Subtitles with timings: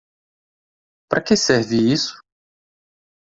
[1.07, 2.17] Para que serve isso?